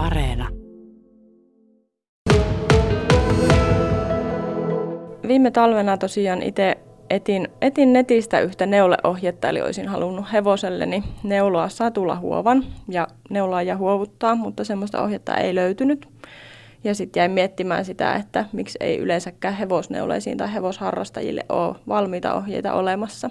[0.00, 0.48] Areena.
[5.28, 6.78] Viime talvena tosiaan itse
[7.10, 14.34] etin, etin netistä yhtä neuleohjetta, eli olisin halunnut hevoselleni neuloa satulahuovan ja neulaa ja huovuttaa,
[14.34, 16.08] mutta semmoista ohjetta ei löytynyt.
[16.84, 22.72] Ja sitten jäin miettimään sitä, että miksi ei yleensäkään hevosneuleisiin tai hevosharrastajille ole valmiita ohjeita
[22.72, 23.30] olemassa.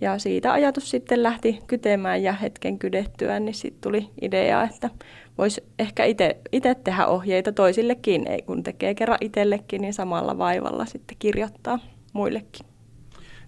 [0.00, 4.90] Ja siitä ajatus sitten lähti kytemään ja hetken kydettyä, niin sitten tuli idea, että
[5.38, 6.04] voisi ehkä
[6.52, 11.78] itse tehdä ohjeita toisillekin, ei kun tekee kerran itsellekin, niin samalla vaivalla sitten kirjoittaa
[12.12, 12.66] muillekin.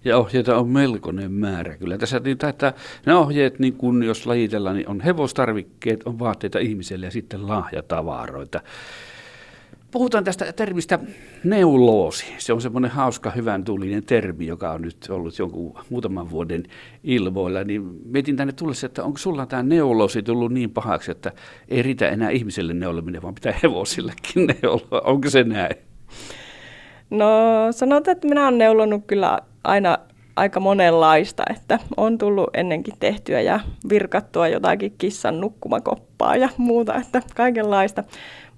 [0.04, 1.76] Ja ohjeita on melkoinen määrä.
[1.76, 2.72] Kyllä tässä niin, että
[3.06, 8.60] ne ohjeet, niin kun jos lajitellaan, niin on hevostarvikkeet, on vaatteita ihmiselle ja sitten lahjatavaroita.
[9.92, 10.98] Puhutaan tästä termistä
[11.44, 12.26] neuloosi.
[12.38, 16.62] Se on semmoinen hauska, hyvän tulinen termi, joka on nyt ollut jonkun muutaman vuoden
[17.04, 17.64] ilmoilla.
[17.64, 21.32] Niin mietin tänne tullessa, että onko sulla tämä neuloosi tullut niin pahaksi, että
[21.68, 25.00] ei riitä enää ihmiselle neuleminen, vaan pitää hevosillekin neuloa.
[25.04, 25.76] Onko se näin?
[27.10, 27.28] No
[27.70, 29.98] sanotaan, että minä olen neulonut kyllä aina
[30.36, 37.22] aika monenlaista, että on tullut ennenkin tehtyä ja virkattua jotakin kissan nukkumakoppaa ja muuta, että
[37.34, 38.04] kaikenlaista.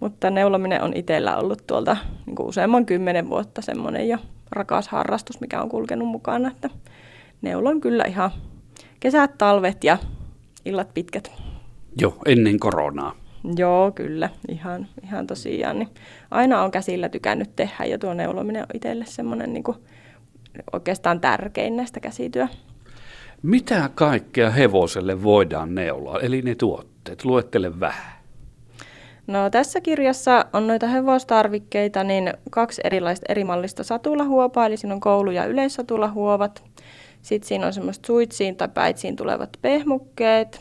[0.04, 4.18] Mutta neulominen on itsellä ollut tuolta niin kuin useamman kymmenen vuotta semmoinen jo
[4.50, 6.70] rakas harrastus, mikä on kulkenut mukana, että
[7.42, 8.30] neulon kyllä ihan
[9.00, 9.98] kesät, talvet ja
[10.64, 11.32] illat pitkät.
[12.00, 13.16] Joo, ennen koronaa.
[13.56, 15.78] Joo, kyllä, ihan, ihan tosiaan.
[15.78, 15.88] Niin
[16.30, 19.76] aina on käsillä tykännyt tehdä ja tuo neulominen on itselle semmoinen niin kuin
[20.72, 22.46] oikeastaan tärkein näistä käsityö.
[23.42, 27.24] Mitä kaikkea hevoselle voidaan neuloa, eli ne tuotteet?
[27.24, 28.23] Luettele vähän.
[29.26, 35.00] No tässä kirjassa on noita hevostarvikkeita, niin kaksi erilaista eri mallista satulahuopaa, eli siinä on
[35.00, 36.64] koulu- ja yleissatulahuovat.
[37.22, 40.60] Sitten siinä on semmoiset suitsiin tai päitsiin tulevat pehmukkeet.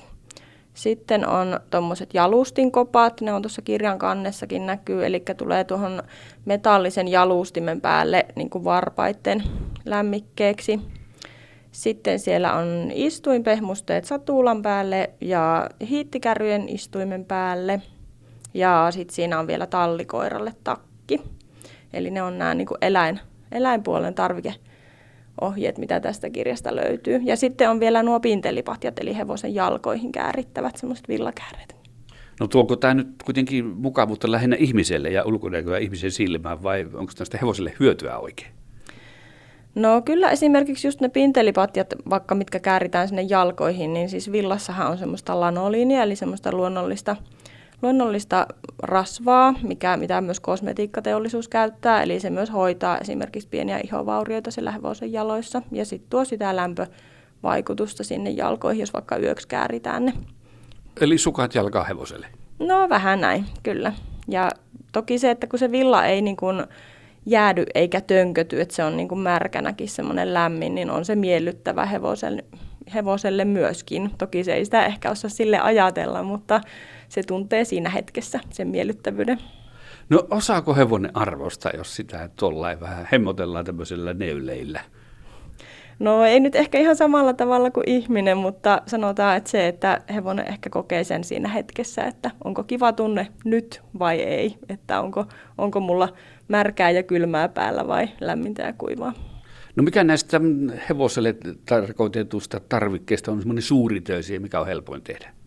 [0.74, 6.04] Sitten on tuommoiset jalustinkopat, ne on tuossa kirjan kannessakin näkyy, eli tulee tuohon
[6.46, 9.44] metallisen jalustimen päälle niin kuin varpaitten
[9.86, 10.80] lämmikkeeksi.
[11.72, 17.82] Sitten siellä on istuinpehmusteet satulan päälle ja hiittikärryjen istuimen päälle.
[18.54, 21.22] Ja sitten siinä on vielä tallikoiralle takki.
[21.94, 23.20] Eli ne on nämä niin kuin eläin,
[23.52, 27.22] eläinpuolen tarvikeohjeet, mitä tästä kirjasta löytyy.
[27.24, 31.76] Ja sitten on vielä nuo pintelipatjat, eli hevosen jalkoihin käärittävät semmoiset villakääreet.
[32.40, 37.38] No tuoko tämä nyt kuitenkin mukavuutta lähinnä ihmiselle ja ulkonäköä ihmisen silmään vai onko tästä
[37.42, 38.52] hevoselle hyötyä oikein?
[39.76, 44.98] No kyllä esimerkiksi just ne pintelipatjat, vaikka mitkä kääritään sinne jalkoihin, niin siis villassahan on
[44.98, 47.16] semmoista lanoliinia, eli semmoista luonnollista,
[47.84, 48.48] luonnollista
[48.84, 55.14] rasvaa, mikä, mitä myös kosmetiikkateollisuus käyttää, eli se myös hoitaa esimerkiksi pieniä ihovaurioita se hevosen
[55.14, 60.14] jaloissa, ja sitten tuo sitä lämpövaikutusta sinne jalkoihin, jos vaikka yöksi kääritään ne.
[61.02, 62.28] Eli sukat jalkaa hevoselle?
[62.60, 63.94] No vähän näin, kyllä.
[64.28, 64.50] Ja
[64.92, 66.64] toki se, että kun se villa ei niin kuin
[67.26, 71.86] jäädy eikä tönköty, että se on niin kuin märkänäkin semmoinen lämmin, niin on se miellyttävä
[71.86, 72.44] hevoselle,
[72.94, 74.12] hevoselle myöskin.
[74.18, 76.62] Toki se ei sitä ehkä osaa sille ajatella, mutta
[77.14, 79.38] se tuntee siinä hetkessä sen miellyttävyyden.
[80.10, 84.82] No osaako hevonen arvostaa, jos sitä tuollain vähän hemmotellaan tämmöisellä neuleillä?
[86.00, 90.48] No ei nyt ehkä ihan samalla tavalla kuin ihminen, mutta sanotaan, että se, että hevonen
[90.48, 95.26] ehkä kokee sen siinä hetkessä, että onko kiva tunne nyt vai ei, että onko,
[95.58, 96.14] onko mulla
[96.48, 99.14] märkää ja kylmää päällä vai lämmintä ja kuivaa.
[99.76, 100.42] No mikä näistä
[100.90, 101.36] hevoselle
[101.66, 105.43] tarkoitetusta tarvikkeista on semmoinen suuritöisiä, mikä on helpoin tehdä?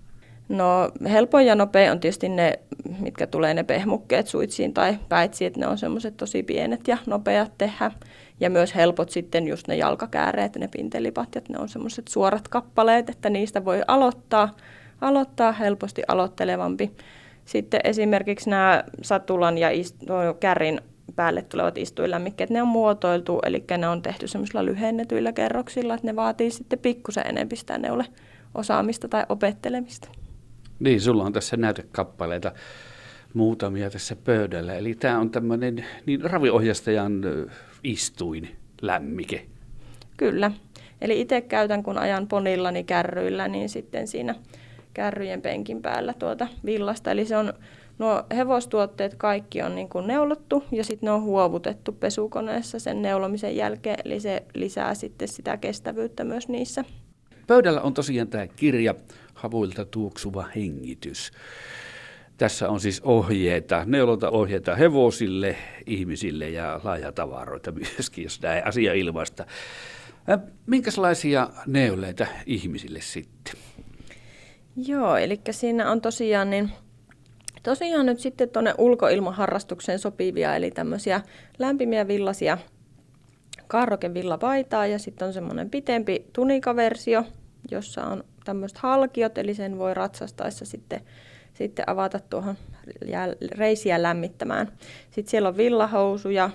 [0.48, 2.58] No helpoin ja nopea on tietysti ne,
[3.00, 7.52] mitkä tulee ne pehmukkeet suitsiin tai päitsiin, että ne on semmoiset tosi pienet ja nopeat
[7.58, 7.90] tehdä.
[8.40, 13.30] Ja myös helpot sitten just ne jalkakääreet, ne pintelipatjat, ne on semmoiset suorat kappaleet, että
[13.30, 14.56] niistä voi aloittaa,
[15.00, 16.90] aloittaa helposti aloittelevampi.
[17.44, 20.80] Sitten esimerkiksi nämä satulan ja ist- no, kärrin
[21.16, 26.16] päälle tulevat istuinlämmikkeet, ne on muotoiltu, eli ne on tehty semmoisilla lyhennetyillä kerroksilla, että ne
[26.16, 28.04] vaatii sitten pikkusen enemmän sitä neule
[28.54, 30.08] osaamista tai opettelemista.
[30.80, 32.52] Niin, sulla on tässä näytekappaleita
[33.34, 34.74] muutamia tässä pöydällä.
[34.74, 37.22] Eli tämä on tämmöinen niin raviohjastajan
[37.84, 38.48] istuin
[38.82, 39.46] lämmike.
[40.16, 40.50] Kyllä.
[41.00, 44.34] Eli itse käytän, kun ajan ponillani kärryillä, niin sitten siinä
[44.94, 47.10] kärryjen penkin päällä tuota villasta.
[47.10, 47.52] Eli se on,
[47.98, 53.56] nuo hevostuotteet kaikki on niin kuin neulottu ja sitten ne on huovutettu pesukoneessa sen neulomisen
[53.56, 53.98] jälkeen.
[54.04, 56.84] Eli se lisää sitten sitä kestävyyttä myös niissä.
[57.46, 58.94] Pöydällä on tosiaan tämä kirja
[59.36, 61.30] Havuilta tuoksuva hengitys.
[62.36, 65.56] Tässä on siis ohjeita, neulontaohjeita hevosille,
[65.86, 69.46] ihmisille ja laajatavaroita myöskin, jos näin asia ilmaista.
[70.66, 73.54] Minkälaisia neuleita ihmisille sitten?
[74.76, 76.72] Joo, eli siinä on tosiaan niin
[77.66, 81.20] Tosiaan nyt sitten tuonne ulkoilmaharrastukseen sopivia, eli tämmöisiä
[81.58, 82.58] lämpimiä villasia
[83.66, 87.24] kaarrokevillapaitaa ja sitten on semmoinen pitempi tunikaversio,
[87.70, 91.00] jossa on tämmöiset halkiot, eli sen voi ratsastaessa sitten,
[91.54, 92.56] sitten avata tuohon
[93.50, 94.72] reisiä lämmittämään.
[95.10, 96.50] Sitten siellä on villahousuja,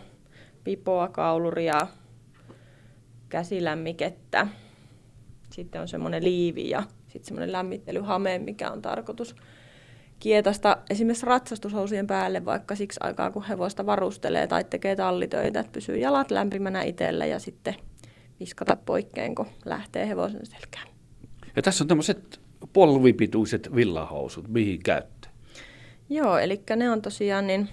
[0.64, 1.88] pipoa, kauluria,
[3.30, 4.48] käsilämmikettä.
[5.50, 9.36] Sitten on semmoinen liivi ja sitten semmoinen lämmittelyhame, mikä on tarkoitus
[10.20, 15.98] kietasta esimerkiksi ratsastushousien päälle vaikka siksi aikaa, kun hevosta varustelee tai tekee tallitöitä, että pysyy
[15.98, 17.76] jalat lämpimänä itselle ja sitten
[18.40, 20.91] viskata poikkeen, kun lähtee hevosen selkään.
[21.56, 22.40] Ja tässä on tämmöiset
[22.74, 25.32] polvipituiset villahousut, mihin käyttää?
[26.10, 27.70] Joo, eli ne on tosiaan niin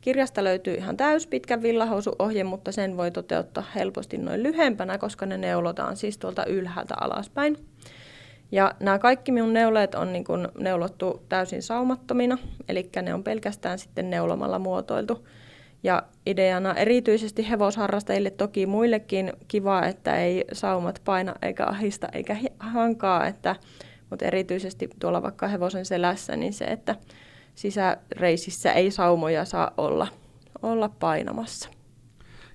[0.00, 5.96] Kirjasta löytyy ihan täyspitkä villahousuohje, mutta sen voi toteuttaa helposti noin lyhempänä, koska ne neulotaan
[5.96, 7.56] siis tuolta ylhäältä alaspäin.
[8.52, 12.38] Ja nämä kaikki minun neuleet on niin kuin neulottu täysin saumattomina,
[12.68, 15.26] eli ne on pelkästään sitten neulomalla muotoiltu.
[15.82, 23.26] Ja ideana erityisesti hevosharrastajille toki muillekin kiva, että ei saumat paina eikä ahista eikä hankaa,
[23.26, 23.56] että,
[24.10, 26.96] mutta erityisesti tuolla vaikka hevosen selässä, niin se, että
[27.54, 30.06] sisäreisissä ei saumoja saa olla,
[30.62, 31.68] olla painamassa.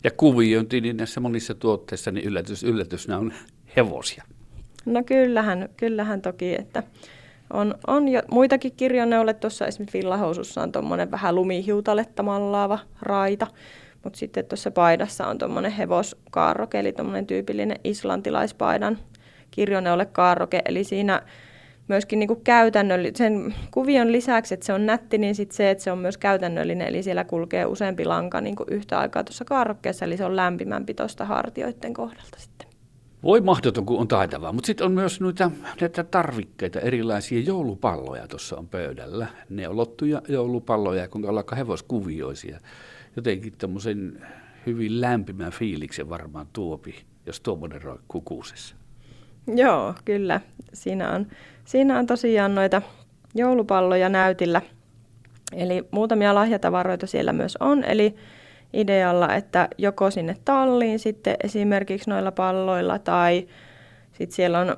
[0.03, 3.33] Ja kuviointi, niin näissä monissa tuotteissa, niin yllätys, yllätys, nämä on
[3.75, 4.23] hevosia.
[4.85, 6.83] No kyllähän, kyllähän toki, että
[7.53, 9.33] on, on jo muitakin kirjoneulle.
[9.33, 13.47] Tuossa esimerkiksi villahousussa on tuommoinen vähän lumihiutaletta mallaava raita,
[14.03, 18.97] mutta sitten tuossa paidassa on tuommoinen hevoskaarroke, eli tuommoinen tyypillinen islantilaispaidan
[19.51, 21.21] kirjoneulle kaarroke, eli siinä
[21.87, 25.91] myöskin niin käytännöllinen, sen kuvion lisäksi, että se on nätti, niin sit se, että se
[25.91, 30.25] on myös käytännöllinen, eli siellä kulkee useampi lanka niin yhtä aikaa tuossa kaarrokkeessa, eli se
[30.25, 32.72] on lämpimämpi tuosta hartioiden kohdalta sitten.
[33.23, 38.57] Voi mahdoton, kun on taitavaa, mutta sitten on myös noita näitä tarvikkeita, erilaisia joulupalloja tuossa
[38.57, 39.27] on pöydällä.
[39.49, 42.59] Ne on lottuja joulupalloja, kun ollaan hevoskuvioisia.
[43.15, 44.25] Jotenkin tämmöisen
[44.65, 48.75] hyvin lämpimän fiiliksen varmaan tuopi, jos tuommoinen roikkuu kuusessa.
[49.47, 50.41] Joo, kyllä.
[50.73, 51.27] Siinä on,
[51.65, 52.81] siinä on tosiaan noita
[53.35, 54.61] joulupalloja näytillä.
[55.53, 57.83] Eli muutamia lahjatavaroita siellä myös on.
[57.83, 58.15] Eli
[58.73, 63.47] idealla, että joko sinne talliin sitten esimerkiksi noilla palloilla tai
[64.11, 64.75] sitten siellä on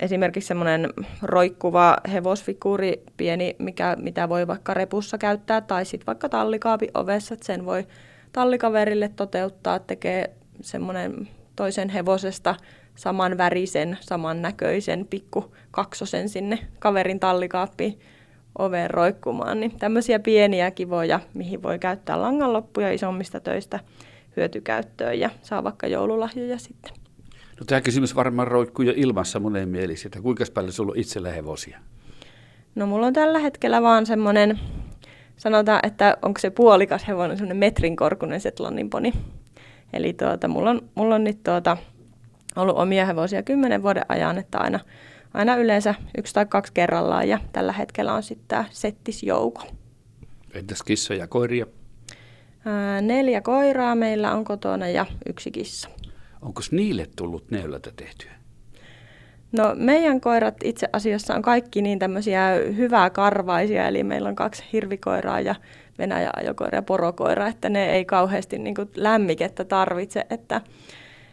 [0.00, 0.88] esimerkiksi semmoinen
[1.22, 7.46] roikkuva hevosfiguuri, pieni, mikä, mitä voi vaikka repussa käyttää, tai sitten vaikka tallikaapin ovessa, että
[7.46, 7.86] sen voi
[8.32, 10.30] tallikaverille toteuttaa, tekee
[10.60, 12.54] semmoinen toisen hevosesta
[12.94, 18.00] saman värisen, saman näköisen pikku kaksosen sinne kaverin tallikaappiin
[18.58, 19.60] oveen roikkumaan.
[19.60, 23.80] Niin tämmöisiä pieniä kivoja, mihin voi käyttää langanloppuja isommista töistä
[24.36, 26.92] hyötykäyttöön ja saa vaikka joululahjoja sitten.
[27.60, 31.32] No tämä kysymys varmaan roikkuu jo ilmassa monen mielessä, että kuinka paljon sulla on itsellä
[31.32, 31.78] hevosia?
[32.74, 34.60] No mulla on tällä hetkellä vaan semmoinen,
[35.36, 39.12] sanotaan, että onko se puolikas hevonen, semmoinen metrin korkunen Setlannin poni.
[39.92, 41.76] Eli tuota, mulla on, mulla on nyt tuota,
[42.56, 44.80] ollut omia hevosia kymmenen vuoden ajan, että aina,
[45.36, 49.62] aina yleensä yksi tai kaksi kerrallaan ja tällä hetkellä on sitten tämä settisjouko.
[50.54, 51.66] Entäs kissoja ja koiria?
[52.64, 55.88] Ää, neljä koiraa meillä on kotona ja yksi kissa.
[56.42, 58.30] Onko niille tullut neulata tehtyä?
[59.52, 64.64] No meidän koirat itse asiassa on kaikki niin tämmöisiä hyvää karvaisia, eli meillä on kaksi
[64.72, 65.54] hirvikoiraa ja
[65.98, 70.60] Venäjä ajokoira ja porokoira, että ne ei kauheasti niin lämmikettä tarvitse, että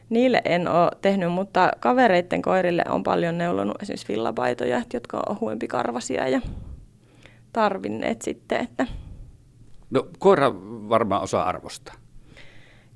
[0.09, 5.67] Niille en ole tehnyt, mutta kavereiden koirille on paljon neulonut esimerkiksi villapaitoja, jotka on ohuempi
[5.67, 6.41] karvasia ja
[7.53, 8.61] tarvinneet sitten.
[8.61, 8.87] Että...
[9.89, 10.53] No koira
[10.89, 11.95] varmaan osaa arvostaa.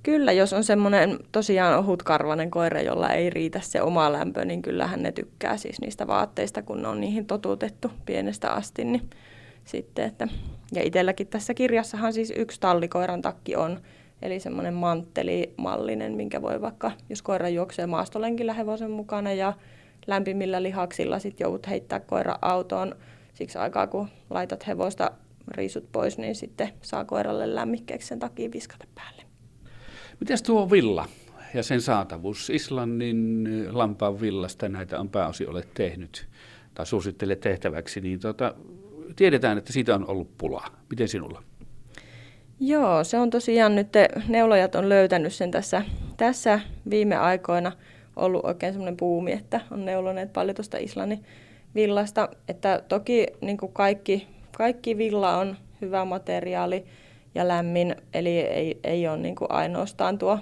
[0.03, 5.03] Kyllä, jos on semmoinen tosiaan ohutkarvainen koira, jolla ei riitä se oma lämpö, niin kyllähän
[5.03, 8.83] ne tykkää siis niistä vaatteista, kun ne on niihin totutettu pienestä asti.
[8.83, 9.09] Niin
[9.65, 10.27] sitten, että...
[10.73, 13.79] Ja itselläkin tässä kirjassahan siis yksi tallikoiran takki on,
[14.21, 19.53] Eli semmoinen manttelimallinen, minkä voi vaikka, jos koira juoksee maastolenkillä hevosen mukana ja
[20.07, 22.95] lämpimillä lihaksilla sitten joudut heittää koira autoon
[23.33, 25.11] siksi aikaa, kun laitat hevosta
[25.47, 29.23] riisut pois, niin sitten saa koiralle lämmikkeeksi sen takia viskata päälle.
[30.19, 31.05] Mitäs tuo villa
[31.53, 32.49] ja sen saatavuus?
[32.49, 36.27] Islannin lampaan villasta näitä on pääosin olet tehnyt
[36.73, 38.55] tai suosittelet tehtäväksi, niin tuota,
[39.15, 40.67] tiedetään, että siitä on ollut pulaa.
[40.89, 41.43] Miten sinulla?
[42.59, 43.87] Joo, se on tosiaan nyt,
[44.27, 45.81] neulojat on löytänyt sen tässä,
[46.17, 46.59] tässä
[46.89, 47.71] viime aikoina
[48.15, 51.23] ollut oikein semmoinen puumi, että on neuloneet paljon tuosta Islannin
[51.75, 52.29] villasta.
[52.47, 56.85] Että toki niin kuin kaikki, kaikki villa on hyvä materiaali
[57.35, 60.39] ja lämmin, eli ei, ei ole niin kuin ainoastaan tuo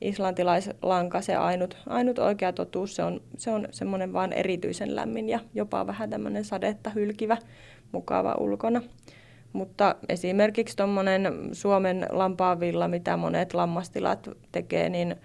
[0.00, 2.96] islantilaislanka se ainut, ainut oikea totuus.
[2.96, 7.36] Se on, se on semmoinen vaan erityisen lämmin ja jopa vähän tämmöinen sadetta hylkivä,
[7.92, 8.82] mukava ulkona.
[9.52, 15.16] Mutta esimerkiksi tuommoinen Suomen lampaavilla, mitä monet lammastilat tekee, niin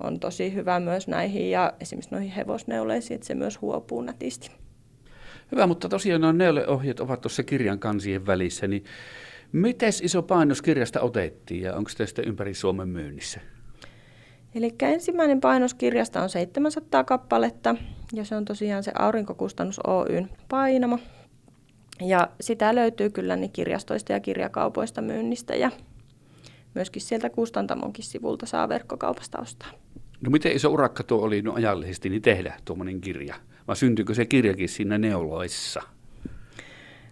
[0.00, 4.50] on tosi hyvä myös näihin ja esimerkiksi noihin hevosneuleisiin, että se myös huopuu nätisti.
[5.52, 8.84] Hyvä, mutta tosiaan nuo neuleohjeet ovat tuossa kirjan kansien välissä, niin
[9.52, 13.40] miten iso painos kirjasta otettiin ja onko tästä ympäri Suomen myynnissä?
[14.54, 17.76] Eli ensimmäinen painos kirjasta on 700 kappaletta
[18.12, 20.98] ja se on tosiaan se Aurinkokustannus Oyn painama.
[22.00, 25.70] Ja sitä löytyy kyllä niin kirjastoista ja kirjakaupoista myynnistä ja
[26.74, 29.70] myöskin sieltä Kustantamonkin sivulta saa verkkokaupasta ostaa.
[30.20, 33.34] No miten iso urakka tuo oli no ajallisesti niin tehdä tuommoinen kirja?
[33.68, 35.82] Vai syntyykö se kirjakin siinä neuloissa?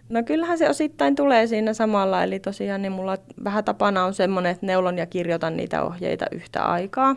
[0.09, 4.51] No kyllähän se osittain tulee siinä samalla, eli tosiaan niin mulla vähän tapana on semmoinen,
[4.51, 7.15] että neulon ja kirjoitan niitä ohjeita yhtä aikaa.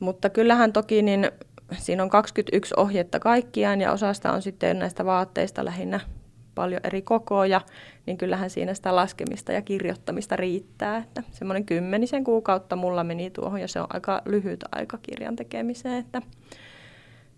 [0.00, 1.30] Mutta kyllähän toki niin
[1.78, 6.00] siinä on 21 ohjetta kaikkiaan ja osasta on sitten näistä vaatteista lähinnä
[6.54, 7.60] paljon eri kokoja,
[8.06, 10.96] niin kyllähän siinä sitä laskemista ja kirjoittamista riittää.
[10.96, 15.98] Että semmoinen kymmenisen kuukautta mulla meni tuohon ja se on aika lyhyt aika kirjan tekemiseen,
[15.98, 16.22] että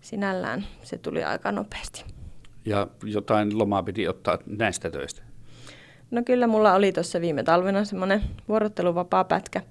[0.01, 2.05] sinällään se tuli aika nopeasti.
[2.65, 5.21] Ja jotain lomaa piti ottaa näistä töistä?
[6.11, 9.61] No kyllä mulla oli tuossa viime talvena semmoinen vuorotteluvapaa pätkä,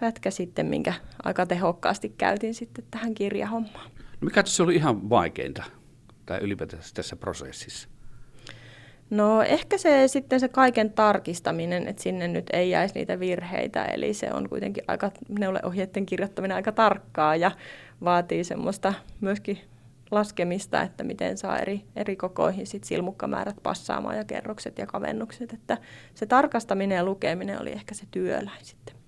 [0.00, 3.90] pätkä sitten, minkä aika tehokkaasti käytin sitten tähän kirjahommaan.
[4.22, 5.64] No mikä se oli ihan vaikeinta
[6.26, 7.88] tai ylipäätään tässä prosessissa?
[9.10, 14.14] No ehkä se sitten se kaiken tarkistaminen, että sinne nyt ei jäisi niitä virheitä, eli
[14.14, 17.50] se on kuitenkin aika, neuleohjeiden kirjoittaminen aika tarkkaa ja
[18.04, 19.58] vaatii semmoista myöskin
[20.10, 25.78] laskemista, että miten saa eri, eri kokoihin sit silmukkamäärät passaamaan ja kerrokset ja kavennukset, että
[26.14, 29.01] se tarkastaminen ja lukeminen oli ehkä se työläin sitten.